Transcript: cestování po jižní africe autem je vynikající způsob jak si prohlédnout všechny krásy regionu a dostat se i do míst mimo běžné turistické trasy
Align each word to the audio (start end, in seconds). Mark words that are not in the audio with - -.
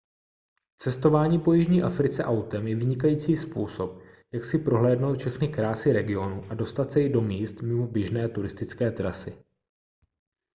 cestování 0.77 1.39
po 1.39 1.53
jižní 1.53 1.83
africe 1.83 2.23
autem 2.23 2.67
je 2.67 2.75
vynikající 2.75 3.37
způsob 3.37 4.01
jak 4.33 4.45
si 4.45 4.59
prohlédnout 4.59 5.19
všechny 5.19 5.47
krásy 5.47 5.93
regionu 5.93 6.45
a 6.49 6.53
dostat 6.55 6.91
se 6.91 7.01
i 7.01 7.09
do 7.09 7.21
míst 7.21 7.61
mimo 7.61 7.87
běžné 7.87 8.29
turistické 8.29 8.91
trasy 8.91 9.43